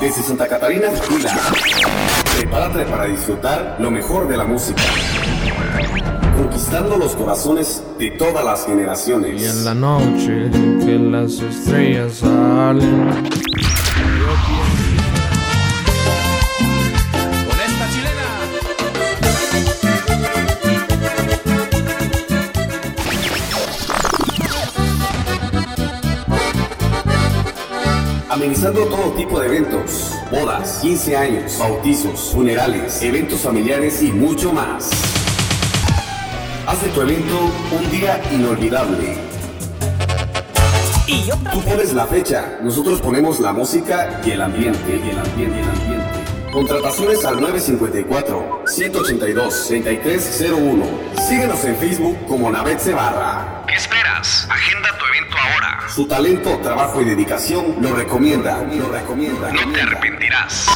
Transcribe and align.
Desde... 0.00 0.22
Santa 0.22 0.46
Catarina, 0.48 0.88
Chula. 1.08 1.30
Prepárate 2.38 2.84
para 2.84 3.06
disfrutar 3.06 3.76
lo 3.80 3.90
mejor 3.90 4.28
de 4.28 4.36
la 4.36 4.44
música. 4.44 4.82
Conquistando 6.36 6.96
los 6.96 7.14
corazones 7.16 7.82
de 7.98 8.10
todas 8.12 8.44
las 8.44 8.66
generaciones. 8.66 9.40
Y 9.40 9.44
en 9.44 9.64
la 9.64 9.74
noche 9.74 10.50
que 10.84 10.92
las 10.98 11.40
estrellas 11.40 12.14
salen 12.14 13.24
amenizando 28.34 28.84
todo 28.86 29.14
tipo 29.16 29.38
de 29.38 29.46
eventos, 29.46 30.10
bodas, 30.28 30.78
15 30.82 31.14
años, 31.16 31.56
bautizos, 31.56 32.32
funerales, 32.32 33.00
eventos 33.00 33.40
familiares 33.40 34.02
y 34.02 34.10
mucho 34.10 34.52
más. 34.52 34.90
Haz 36.66 36.82
de 36.82 36.88
tu 36.88 37.02
evento 37.02 37.34
un 37.70 37.90
día 37.92 38.20
inolvidable. 38.32 39.16
Tú 41.52 41.60
pones 41.62 41.92
la 41.92 42.06
fecha, 42.06 42.58
nosotros 42.60 43.00
ponemos 43.00 43.38
la 43.38 43.52
música 43.52 44.20
y 44.26 44.32
el 44.32 44.42
ambiente, 44.42 45.00
y 45.04 45.10
el 45.10 45.18
ambiente, 45.18 45.60
Contrataciones 46.52 47.24
al 47.24 47.40
954 47.40 48.62
182 48.66 49.54
6301 49.66 50.84
Síguenos 51.28 51.64
en 51.64 51.76
Facebook 51.76 52.16
como 52.28 52.48
Navet 52.50 52.80
Barra. 52.94 53.64
Agenda 54.48 54.88
tu 54.98 55.04
evento 55.06 55.36
ahora. 55.38 55.88
Su 55.88 56.06
talento, 56.06 56.58
trabajo 56.62 57.00
y 57.02 57.04
dedicación 57.04 57.76
lo 57.80 57.94
recomienda. 57.94 58.62
Lo 58.62 58.88
recomienda. 58.90 59.52
No 59.52 59.70
te 59.72 59.82
arrepentirás. 59.82 60.70